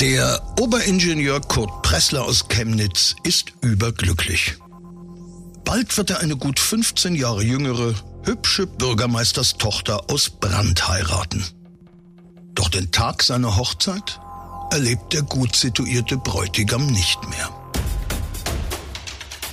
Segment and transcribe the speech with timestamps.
[0.00, 4.54] Der Oberingenieur Kurt Pressler aus Chemnitz ist überglücklich.
[5.64, 11.44] Bald wird er eine gut 15 Jahre jüngere, hübsche Bürgermeisterstochter aus Brand heiraten.
[12.54, 14.20] Doch den Tag seiner Hochzeit
[14.70, 17.57] erlebt der gut situierte Bräutigam nicht mehr.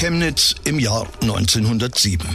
[0.00, 2.26] Chemnitz im Jahr 1907.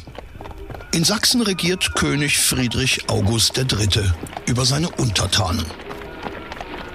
[0.92, 4.04] In Sachsen regiert König Friedrich August III.
[4.46, 5.66] über seine Untertanen.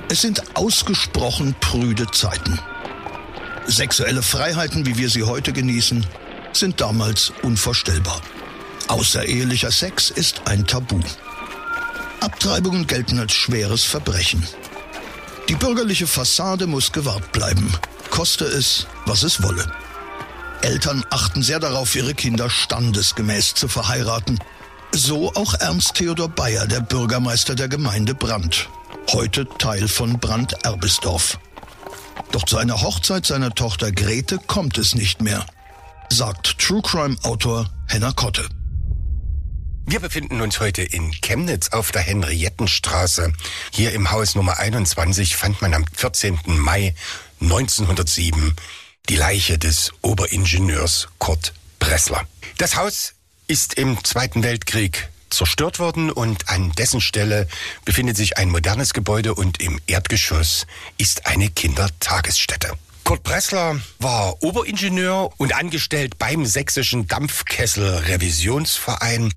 [0.08, 2.56] Es sind ausgesprochen prüde Zeiten.
[3.66, 6.06] Sexuelle Freiheiten, wie wir sie heute genießen,
[6.52, 8.20] sind damals unvorstellbar.
[8.86, 11.00] Außerehelicher Sex ist ein Tabu.
[12.20, 14.46] Abtreibungen gelten als schweres Verbrechen.
[15.48, 17.72] Die bürgerliche Fassade muss gewahrt bleiben,
[18.10, 19.66] koste es, was es wolle.
[20.62, 24.38] Eltern achten sehr darauf, ihre Kinder standesgemäß zu verheiraten.
[24.92, 28.68] So auch Ernst Theodor Bayer, der Bürgermeister der Gemeinde Brand,
[29.12, 31.38] heute Teil von Brand-Erbisdorf.
[32.32, 35.46] Doch zu einer Hochzeit seiner Tochter Grete kommt es nicht mehr,
[36.10, 38.46] sagt True Crime Autor Henna Kotte.
[39.86, 43.32] Wir befinden uns heute in Chemnitz auf der Henriettenstraße.
[43.72, 46.38] Hier im Haus Nummer 21 fand man am 14.
[46.46, 46.94] Mai
[47.40, 48.54] 1907
[49.08, 52.26] die Leiche des Oberingenieurs Kurt Pressler.
[52.58, 53.14] Das Haus
[53.46, 57.46] ist im Zweiten Weltkrieg zerstört worden und an dessen Stelle
[57.84, 60.66] befindet sich ein modernes Gebäude und im Erdgeschoss
[60.98, 62.72] ist eine Kindertagesstätte.
[63.04, 69.32] Kurt Pressler war Oberingenieur und angestellt beim Sächsischen Dampfkessel-Revisionsverein.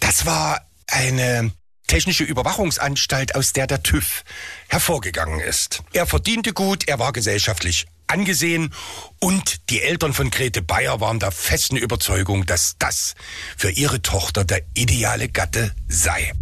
[0.00, 1.52] Das war eine
[1.86, 4.24] technische Überwachungsanstalt, aus der der TÜV
[4.68, 5.82] hervorgegangen ist.
[5.92, 8.72] Er verdiente gut, er war gesellschaftlich angesehen
[9.20, 13.14] und die Eltern von Grete Bayer waren der festen Überzeugung, dass das
[13.56, 16.32] für ihre Tochter der ideale Gatte sei.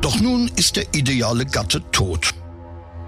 [0.00, 2.34] Doch nun ist der ideale Gatte tot.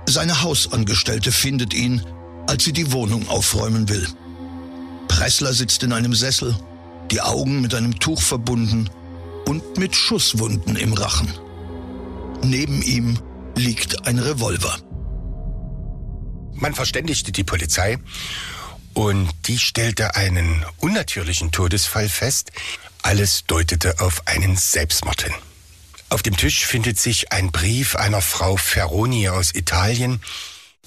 [0.06, 2.04] Seine Hausangestellte findet ihn,
[2.48, 4.06] als sie die Wohnung aufräumen will.
[5.06, 6.56] Pressler sitzt in einem Sessel,
[7.10, 8.88] die Augen mit einem Tuch verbunden
[9.46, 11.32] und mit Schusswunden im Rachen.
[12.42, 13.18] Neben ihm
[13.56, 14.78] liegt ein Revolver.
[16.60, 17.98] Man verständigte die Polizei
[18.92, 22.50] und die stellte einen unnatürlichen Todesfall fest.
[23.02, 25.34] Alles deutete auf einen Selbstmord hin.
[26.08, 30.20] Auf dem Tisch findet sich ein Brief einer Frau Ferroni aus Italien.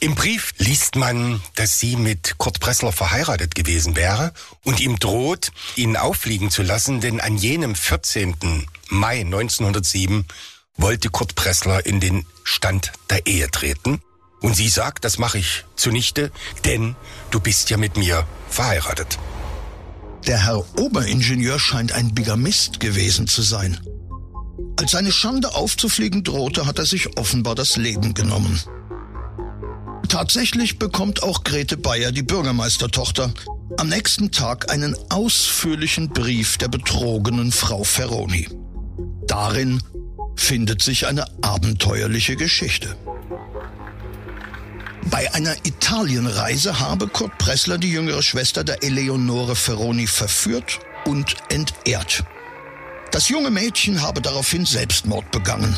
[0.02, 4.34] Im Brief liest man, dass sie mit Kurt Pressler verheiratet gewesen wäre
[4.64, 8.68] und ihm droht, ihn auffliegen zu lassen, denn an jenem 14.
[8.90, 10.26] Mai 1907
[10.76, 14.02] wollte Kurt Pressler in den Stand der Ehe treten.
[14.42, 16.32] Und sie sagt, das mache ich zunichte,
[16.66, 16.96] denn
[17.30, 19.20] du bist ja mit mir verheiratet.
[20.28, 23.80] Der Herr Oberingenieur scheint ein Bigamist gewesen zu sein.
[24.80, 28.60] Als seine Schande aufzufliegen drohte, hat er sich offenbar das Leben genommen.
[30.08, 33.34] Tatsächlich bekommt auch Grete Bayer, die Bürgermeistertochter,
[33.78, 38.50] am nächsten Tag einen ausführlichen Brief der betrogenen Frau Ferroni.
[39.28, 39.82] Darin
[40.36, 42.98] findet sich eine abenteuerliche Geschichte.
[45.10, 52.24] Bei einer Italienreise habe Kurt Pressler die jüngere Schwester der Eleonore Ferroni verführt und entehrt.
[53.12, 55.76] Das junge Mädchen habe daraufhin Selbstmord begangen.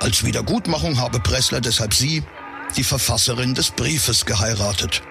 [0.00, 2.22] Als Wiedergutmachung habe Pressler deshalb sie,
[2.76, 5.02] die Verfasserin des Briefes, geheiratet.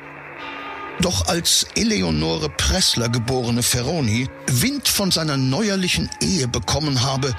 [1.02, 7.34] Doch als Eleonore Pressler geborene Ferroni Wind von seiner neuerlichen Ehe bekommen habe,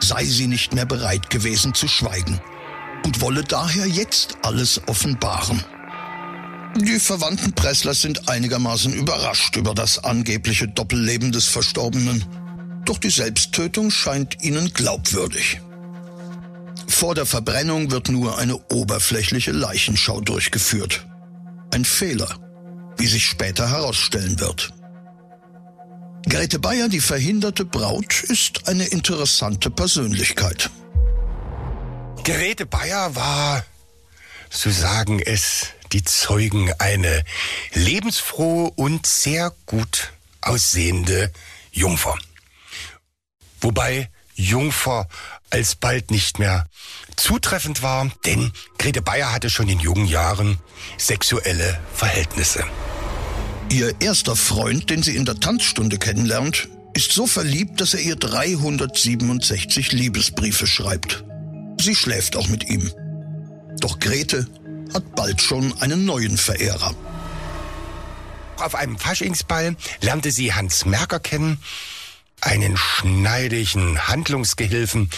[0.00, 2.40] sei sie nicht mehr bereit gewesen zu schweigen
[3.04, 5.64] und wolle daher jetzt alles offenbaren.
[6.76, 12.24] Die Verwandten Presslers sind einigermaßen überrascht über das angebliche Doppelleben des Verstorbenen.
[12.84, 15.60] Doch die Selbsttötung scheint ihnen glaubwürdig.
[16.86, 21.06] Vor der Verbrennung wird nur eine oberflächliche Leichenschau durchgeführt.
[21.72, 22.28] Ein Fehler,
[22.96, 24.72] wie sich später herausstellen wird.
[26.28, 30.70] Grete Bayer, die verhinderte Braut, ist eine interessante Persönlichkeit.
[32.28, 33.64] Grete Bayer war,
[34.50, 37.24] so sagen es die Zeugen, eine
[37.72, 41.32] lebensfrohe und sehr gut aussehende
[41.72, 42.18] Jungfer.
[43.62, 45.08] Wobei Jungfer
[45.48, 46.66] alsbald nicht mehr
[47.16, 50.58] zutreffend war, denn Grete Bayer hatte schon in jungen Jahren
[50.98, 52.62] sexuelle Verhältnisse.
[53.70, 58.16] Ihr erster Freund, den sie in der Tanzstunde kennenlernt, ist so verliebt, dass er ihr
[58.16, 61.24] 367 Liebesbriefe schreibt.
[61.80, 62.92] Sie schläft auch mit ihm.
[63.80, 64.46] Doch Grete
[64.92, 66.94] hat bald schon einen neuen Verehrer.
[68.56, 71.62] Auf einem Faschingsball lernte sie Hans Merker kennen,
[72.40, 75.10] einen schneidigen Handlungsgehilfen,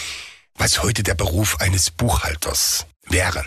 [0.55, 3.43] was heute der Beruf eines Buchhalters wäre.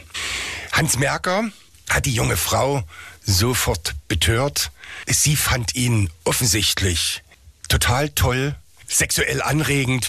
[0.72, 1.44] Hans Merker
[1.88, 2.82] hat die junge Frau
[3.24, 4.72] sofort betört.
[5.06, 7.22] Sie fand ihn offensichtlich
[7.68, 8.56] total toll,
[8.88, 10.08] sexuell anregend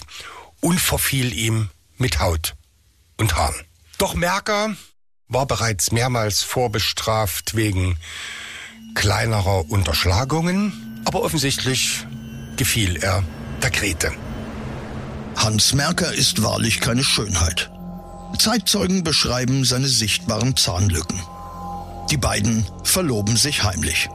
[0.60, 2.55] und verfiel ihm mit Haut
[3.18, 3.54] und Haaren.
[3.98, 4.76] Doch Merker
[5.28, 7.96] war bereits mehrmals vorbestraft wegen
[8.94, 12.06] kleinerer Unterschlagungen, aber offensichtlich
[12.56, 13.22] gefiel er
[13.62, 14.12] der Grete.
[15.36, 17.70] Hans Merker ist wahrlich keine Schönheit.
[18.38, 21.20] Zeitzeugen beschreiben seine sichtbaren Zahnlücken.
[22.10, 24.08] Die beiden verloben sich heimlich.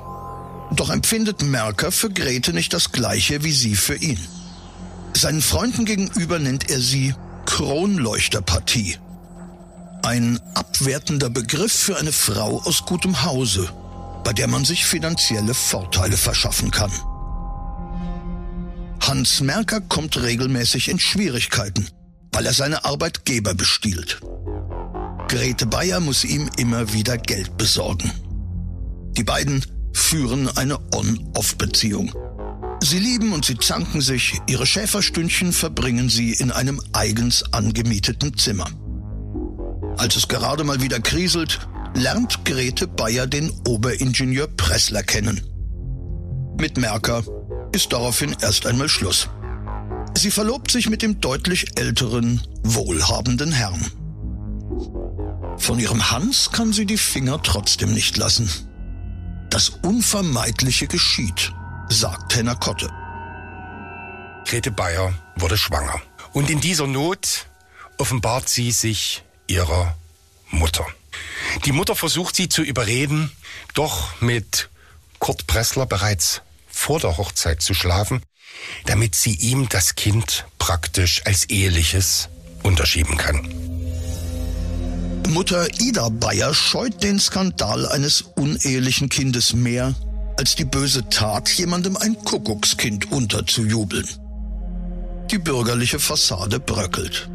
[0.72, 4.20] Doch empfindet Merker für Grete nicht das gleiche wie sie für ihn.
[5.14, 7.14] Seinen Freunden gegenüber nennt er sie
[7.46, 8.98] Kronleuchterpartie.
[10.04, 13.70] Ein abwertender Begriff für eine Frau aus gutem Hause,
[14.24, 16.92] bei der man sich finanzielle Vorteile verschaffen kann.
[19.02, 21.88] Hans Merker kommt regelmäßig in Schwierigkeiten,
[22.32, 24.22] weil er seine Arbeitgeber bestiehlt.
[25.28, 28.12] Grete Bayer muss ihm immer wieder Geld besorgen.
[29.18, 32.14] Die beiden führen eine On-Off-Beziehung.
[32.84, 38.66] Sie lieben und sie zanken sich, ihre Schäferstündchen verbringen sie in einem eigens angemieteten Zimmer.
[39.98, 41.60] Als es gerade mal wieder kriselt,
[41.94, 45.42] lernt Grete Bayer den Oberingenieur Pressler kennen.
[46.60, 47.24] Mit Merker
[47.72, 49.30] ist daraufhin erst einmal Schluss.
[50.18, 53.86] Sie verlobt sich mit dem deutlich älteren, wohlhabenden Herrn.
[55.58, 58.50] Von ihrem Hans kann sie die Finger trotzdem nicht lassen.
[59.52, 61.54] Das Unvermeidliche geschieht,
[61.92, 62.90] sagt Henner Kotte.
[64.46, 66.02] Grete Bayer wurde schwanger.
[66.32, 67.48] Und in dieser Not
[67.98, 69.96] offenbart sie sich ihrer
[70.50, 70.86] Mutter.
[71.66, 73.32] Die Mutter versucht sie zu überreden,
[73.74, 74.70] doch mit
[75.20, 78.24] Kurt Pressler bereits vor der Hochzeit zu schlafen,
[78.86, 82.30] damit sie ihm das Kind praktisch als eheliches
[82.64, 83.54] unterschieben kann.
[85.28, 89.94] Mutter Ida Bayer scheut den Skandal eines unehelichen Kindes mehr,
[90.42, 94.08] als die böse Tat, jemandem ein Kuckuckskind unterzujubeln.
[95.30, 97.30] Die bürgerliche Fassade bröckelt.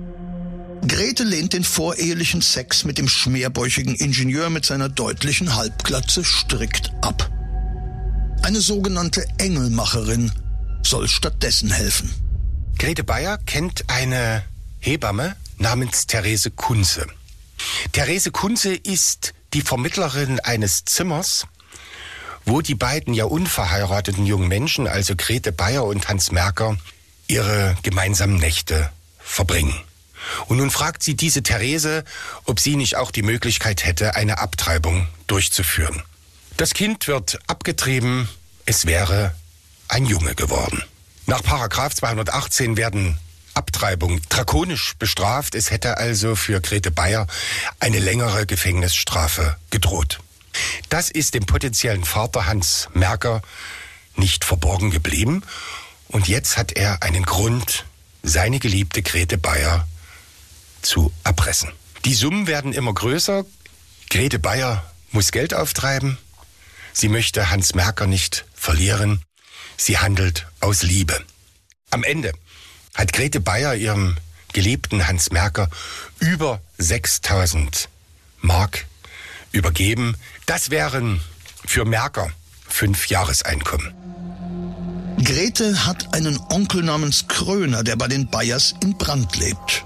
[0.88, 7.30] Grete lehnt den vorehelichen Sex mit dem schmerbäuchigen Ingenieur mit seiner deutlichen Halbglatze strikt ab.
[8.42, 10.32] Eine sogenannte Engelmacherin
[10.82, 12.12] soll stattdessen helfen.
[12.76, 14.42] Grete Bayer kennt eine
[14.80, 17.06] Hebamme namens Therese Kunze.
[17.92, 21.46] Therese Kunze ist die Vermittlerin eines Zimmers,
[22.46, 26.78] wo die beiden ja unverheirateten jungen Menschen, also Grete Bayer und Hans Merker,
[27.26, 29.74] ihre gemeinsamen Nächte verbringen.
[30.46, 32.04] Und nun fragt sie diese Therese,
[32.44, 36.02] ob sie nicht auch die Möglichkeit hätte, eine Abtreibung durchzuführen.
[36.56, 38.28] Das Kind wird abgetrieben,
[38.64, 39.34] es wäre
[39.88, 40.82] ein Junge geworden.
[41.26, 43.18] Nach Paragraph 218 werden
[43.54, 45.54] Abtreibung drakonisch bestraft.
[45.54, 47.26] Es hätte also für Grete Bayer
[47.80, 50.20] eine längere Gefängnisstrafe gedroht.
[50.88, 53.42] Das ist dem potenziellen Vater Hans Merker
[54.16, 55.42] nicht verborgen geblieben.
[56.08, 57.84] Und jetzt hat er einen Grund,
[58.22, 59.86] seine geliebte Grete Bayer
[60.82, 61.70] zu erpressen.
[62.04, 63.44] Die Summen werden immer größer.
[64.10, 66.18] Grete Bayer muss Geld auftreiben.
[66.92, 69.22] Sie möchte Hans Merker nicht verlieren.
[69.76, 71.22] Sie handelt aus Liebe.
[71.90, 72.32] Am Ende
[72.94, 74.16] hat Grete Bayer ihrem
[74.52, 75.68] geliebten Hans Merker
[76.18, 77.88] über 6000
[78.40, 78.86] Mark
[79.52, 80.16] übergeben.
[80.46, 81.20] Das wären
[81.64, 82.30] für Merker
[82.68, 83.94] fünf Jahreseinkommen.
[85.22, 89.84] Grete hat einen Onkel namens Kröner, der bei den Bayers in Brand lebt.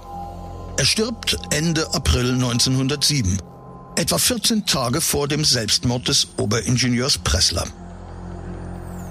[0.77, 3.41] Er stirbt Ende April 1907,
[3.95, 7.65] etwa 14 Tage vor dem Selbstmord des Oberingenieurs Pressler.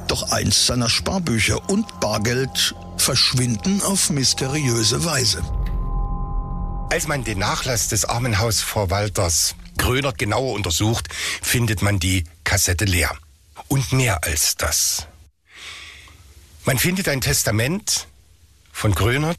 [0.08, 5.42] Doch eins seiner Sparbücher und Bargeld verschwinden auf mysteriöse Weise.
[6.90, 11.08] Als man den Nachlass des Armenhausverwalters Grönert genauer untersucht,
[11.40, 13.16] findet man die Kassette leer.
[13.68, 15.06] Und mehr als das.
[16.64, 18.06] Man findet ein Testament
[18.72, 19.38] von Grönert,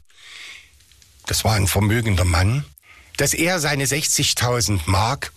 [1.26, 2.64] das war ein vermögender Mann,
[3.16, 5.32] dass er seine 60.000 Mark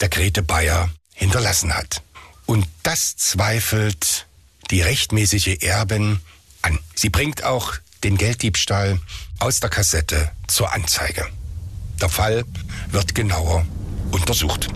[0.00, 2.02] der Grete Bayer hinterlassen hat.
[2.44, 4.26] Und das zweifelt
[4.70, 6.20] die rechtmäßige Erbin
[6.62, 6.80] an.
[6.96, 9.00] Sie bringt auch den Gelddiebstahl
[9.38, 11.28] aus der Kassette zur Anzeige.
[12.00, 12.44] Der Fall
[12.90, 13.64] wird genauer
[14.10, 14.68] untersucht.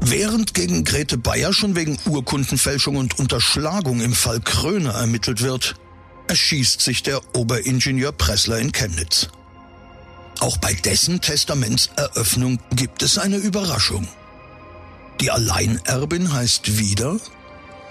[0.00, 5.74] Während gegen Grete Bayer schon wegen Urkundenfälschung und Unterschlagung im Fall Kröner ermittelt wird,
[6.28, 9.28] erschießt sich der Oberingenieur Pressler in Chemnitz.
[10.40, 14.06] Auch bei dessen Testamentseröffnung gibt es eine Überraschung.
[15.20, 17.16] Die Alleinerbin heißt wieder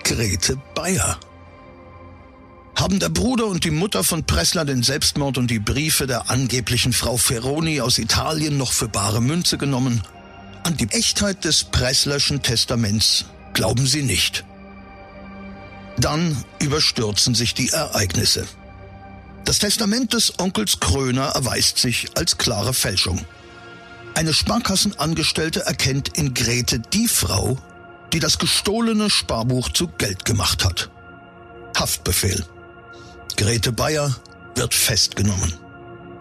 [0.03, 1.19] Grete Bayer.
[2.77, 6.93] Haben der Bruder und die Mutter von Pressler den Selbstmord und die Briefe der angeblichen
[6.93, 10.03] Frau Ferroni aus Italien noch für bare Münze genommen?
[10.61, 14.45] An die Echtheit des Presslerschen Testaments glauben sie nicht.
[15.97, 18.45] Dann überstürzen sich die Ereignisse.
[19.43, 23.25] Das Testament des Onkels Kröner erweist sich als klare Fälschung.
[24.13, 27.57] Eine Sparkassenangestellte erkennt in Grete die Frau,
[28.13, 30.91] die das gestohlene Sparbuch zu Geld gemacht hat.
[31.75, 32.45] Haftbefehl.
[33.37, 34.15] Grete Bayer
[34.55, 35.53] wird festgenommen.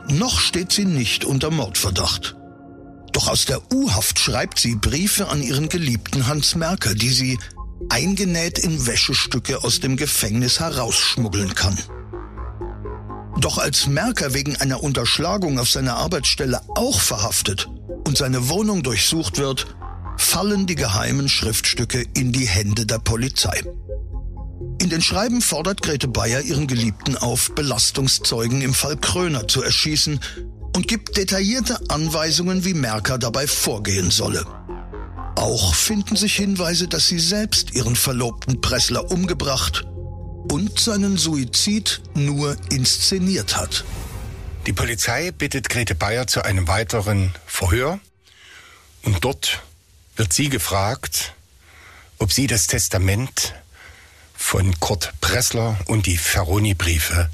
[0.08, 2.36] Noch steht sie nicht unter Mordverdacht.
[3.12, 7.38] Doch aus der U-Haft schreibt sie Briefe an ihren geliebten Hans Merker, die sie
[7.88, 11.78] eingenäht in Wäschestücke aus dem Gefängnis herausschmuggeln kann.
[13.40, 17.66] Doch als Merker wegen einer Unterschlagung auf seiner Arbeitsstelle auch verhaftet
[18.06, 19.66] und seine Wohnung durchsucht wird,
[20.18, 23.62] fallen die geheimen Schriftstücke in die Hände der Polizei.
[24.86, 30.20] In den Schreiben fordert Grete Bayer ihren Geliebten auf, Belastungszeugen im Fall Kröner zu erschießen
[30.76, 34.46] und gibt detaillierte Anweisungen, wie Merker dabei vorgehen solle.
[35.34, 39.84] Auch finden sich Hinweise, dass sie selbst ihren Verlobten Pressler umgebracht
[40.52, 43.84] und seinen Suizid nur inszeniert hat.
[44.68, 47.98] Die Polizei bittet Grete Bayer zu einem weiteren Verhör
[49.02, 49.64] und dort
[50.14, 51.34] wird sie gefragt,
[52.18, 53.52] ob sie das Testament
[54.36, 57.30] von Kurt Pressler und die Ferroni-Briefe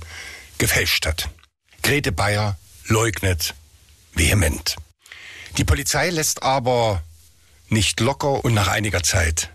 [0.58, 1.28] gefälscht hat.
[1.82, 2.56] Grete Bayer
[2.86, 3.54] leugnet
[4.14, 4.76] vehement.
[5.56, 7.02] Die Polizei lässt aber
[7.68, 9.50] nicht locker und nach einiger Zeit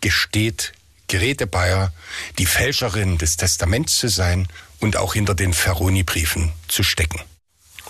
[0.00, 0.72] gesteht
[1.08, 1.92] Grete Bayer,
[2.38, 4.46] die Fälscherin des Testaments zu sein
[4.78, 7.20] und auch hinter den Ferroni-Briefen zu stecken.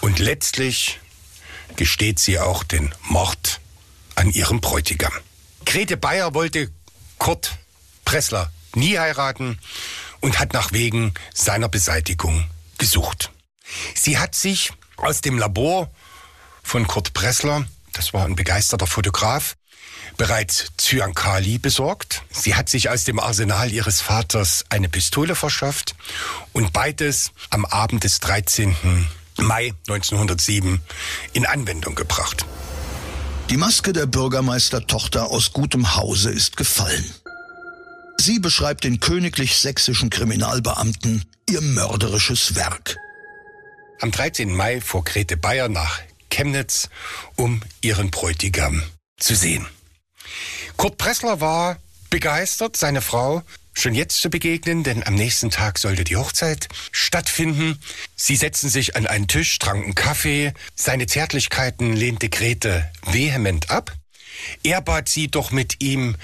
[0.00, 1.00] Und letztlich
[1.76, 3.60] gesteht sie auch den Mord
[4.14, 5.12] an ihrem Bräutigam.
[5.66, 6.70] Grete Bayer wollte
[7.18, 7.58] Kurt
[8.04, 9.58] Pressler nie heiraten
[10.20, 12.48] und hat nach Wegen seiner Beseitigung
[12.78, 13.30] gesucht.
[13.94, 15.90] Sie hat sich aus dem Labor
[16.62, 19.54] von Kurt Pressler, das war ein begeisterter Fotograf,
[20.16, 22.22] bereits Zyankali besorgt.
[22.30, 25.94] Sie hat sich aus dem Arsenal ihres Vaters eine Pistole verschafft
[26.52, 28.76] und beides am Abend des 13.
[29.38, 30.80] Mai 1907
[31.32, 32.44] in Anwendung gebracht.
[33.48, 37.14] Die Maske der Bürgermeistertochter aus gutem Hause ist gefallen.
[38.18, 42.96] Sie beschreibt den königlich sächsischen Kriminalbeamten ihr mörderisches Werk.
[44.00, 44.54] Am 13.
[44.54, 46.00] Mai fuhr Grete Bayer nach
[46.30, 46.88] Chemnitz,
[47.36, 48.82] um ihren Bräutigam
[49.18, 49.66] zu sehen.
[50.76, 53.42] Kurt Pressler war begeistert, seine Frau
[53.74, 57.78] schon jetzt zu begegnen, denn am nächsten Tag sollte die Hochzeit stattfinden.
[58.16, 60.52] Sie setzten sich an einen Tisch, tranken Kaffee.
[60.74, 63.92] Seine Zärtlichkeiten lehnte Grete vehement ab.
[64.62, 66.16] Er bat sie doch mit ihm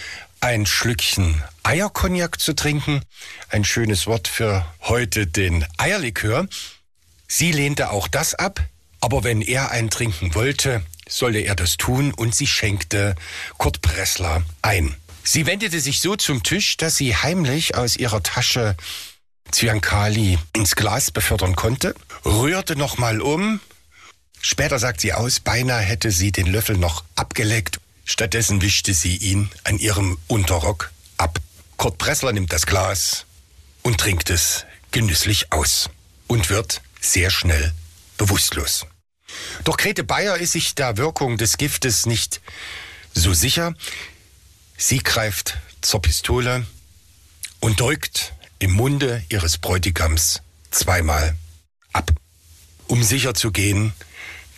[0.46, 3.02] ein Schlückchen Eierkognak zu trinken.
[3.48, 6.46] Ein schönes Wort für heute den Eierlikör.
[7.26, 8.60] Sie lehnte auch das ab,
[9.00, 13.16] aber wenn er einen trinken wollte, solle er das tun und sie schenkte
[13.58, 14.94] Kurt Pressler ein.
[15.24, 18.76] Sie wendete sich so zum Tisch, dass sie heimlich aus ihrer Tasche
[19.50, 23.58] Zyankali ins Glas befördern konnte, rührte nochmal um.
[24.40, 27.80] Später sagt sie aus, beinahe hätte sie den Löffel noch abgeleckt.
[28.08, 31.40] Stattdessen wischte sie ihn an ihrem Unterrock ab.
[31.76, 33.26] Kurt Pressler nimmt das Glas
[33.82, 35.90] und trinkt es genüsslich aus
[36.28, 37.74] und wird sehr schnell
[38.16, 38.86] bewusstlos.
[39.64, 42.40] Doch Grete Bayer ist sich der Wirkung des Giftes nicht
[43.12, 43.74] so sicher.
[44.78, 46.64] Sie greift zur Pistole
[47.58, 51.36] und drückt im Munde ihres Bräutigams zweimal
[51.92, 52.12] ab,
[52.86, 53.92] um sicher zu gehen,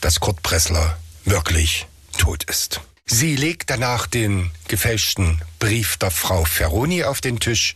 [0.03, 1.87] dass Kurt Pressler wirklich
[2.19, 2.83] tot ist.
[3.11, 7.75] Sie legt danach den gefälschten Brief der Frau Ferroni auf den Tisch,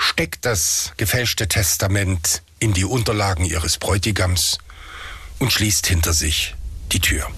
[0.00, 4.58] steckt das gefälschte Testament in die Unterlagen ihres Bräutigams
[5.38, 6.56] und schließt hinter sich
[6.90, 7.30] die Tür.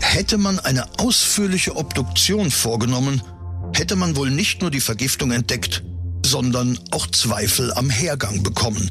[0.00, 3.22] Hätte man eine ausführliche Obduktion vorgenommen,
[3.74, 5.82] hätte man wohl nicht nur die Vergiftung entdeckt,
[6.24, 8.90] sondern auch Zweifel am Hergang bekommen.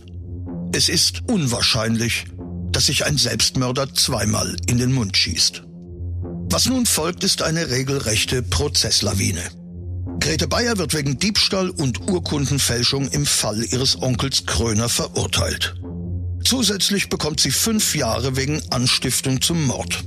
[0.72, 2.26] Es ist unwahrscheinlich,
[2.72, 5.64] dass sich ein Selbstmörder zweimal in den Mund schießt.
[6.54, 9.42] Was nun folgt, ist eine regelrechte Prozesslawine.
[10.20, 15.74] Grete Bayer wird wegen Diebstahl und Urkundenfälschung im Fall ihres Onkels Kröner verurteilt.
[16.46, 20.04] Zusätzlich bekommt sie fünf Jahre wegen Anstiftung zum Mord.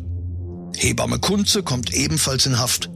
[0.76, 2.90] Hebamme Kunze kommt ebenfalls in Haft,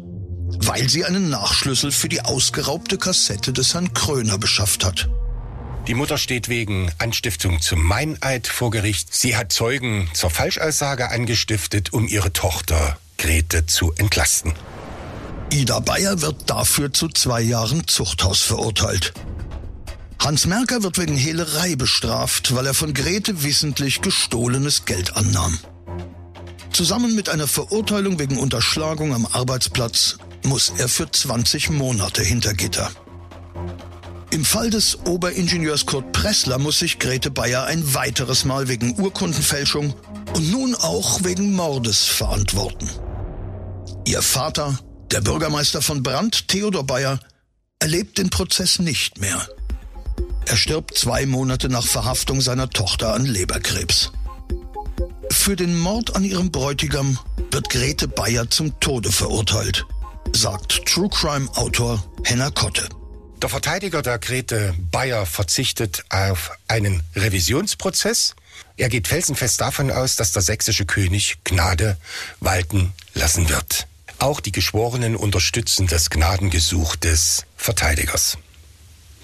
[0.61, 5.11] weil sie einen Nachschlüssel für die ausgeraubte Kassette des Herrn Kröner beschafft hat.
[5.89, 9.13] Die Mutter steht wegen Anstiftung zum Meineid vor Gericht.
[9.13, 14.55] Sie hat Zeugen zur Falschaussage angestiftet, um ihre Tochter Grete zu entlasten.
[15.53, 19.13] Ida Bayer wird dafür zu zwei Jahren Zuchthaus verurteilt.
[20.19, 25.59] Hans Merker wird wegen Hehlerei bestraft, weil er von Grete wissentlich gestohlenes Geld annahm.
[26.73, 32.91] Zusammen mit einer Verurteilung wegen Unterschlagung am Arbeitsplatz muss er für 20 Monate hinter Gitter.
[34.31, 39.93] Im Fall des Oberingenieurs Kurt Pressler muss sich Grete Bayer ein weiteres Mal wegen Urkundenfälschung
[40.35, 42.89] und nun auch wegen Mordes verantworten.
[44.05, 44.79] Ihr Vater,
[45.11, 47.21] der Bürgermeister von Brandt, Theodor Bayer,
[47.79, 49.47] erlebt den Prozess nicht mehr.
[50.47, 54.13] Er stirbt zwei Monate nach Verhaftung seiner Tochter an Leberkrebs.
[55.31, 57.19] Für den Mord an ihrem Bräutigam
[57.51, 59.87] wird Grete Bayer zum Tode verurteilt,
[60.35, 62.89] sagt True Crime Autor Henna Kotte.
[63.41, 68.35] Der Verteidiger der Grete Bayer verzichtet auf einen Revisionsprozess.
[68.77, 71.97] Er geht felsenfest davon aus, dass der sächsische König Gnade
[72.41, 73.87] walten lassen wird.
[74.19, 78.39] Auch die Geschworenen unterstützen das Gnadengesuch des Verteidigers.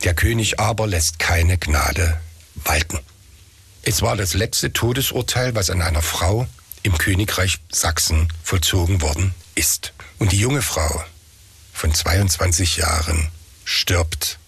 [0.04, 2.20] Der König aber lässt keine Gnade
[2.54, 2.98] walten.
[3.82, 6.46] Es war das letzte Todesurteil, was an einer Frau
[6.82, 9.92] im Königreich Sachsen vollzogen worden ist.
[10.18, 11.04] Und die junge Frau
[11.72, 13.28] von 22 Jahren
[13.64, 14.38] stirbt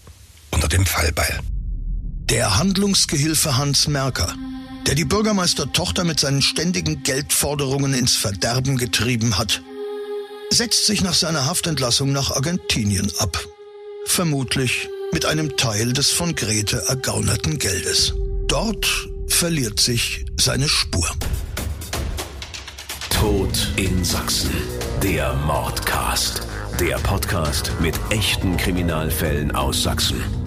[0.51, 1.39] unter dem Fallbeil.
[2.29, 4.35] Der Handlungsgehilfe Hans Merker,
[4.89, 9.61] der die Bürgermeistertochter mit seinen ständigen Geldforderungen ins Verderben getrieben hat,
[10.49, 13.37] setzt sich nach seiner Haftentlassung nach Argentinien ab.
[14.07, 18.15] Vermutlich mit einem Teil des von Grete ergaunerten Geldes.
[18.47, 18.87] Dort
[19.27, 21.07] verliert sich seine Spur.
[23.11, 24.49] Tod in Sachsen.
[25.03, 26.41] Der Mordcast.
[26.79, 30.38] Der Podcast mit echten Kriminalfällen aus Sachsen.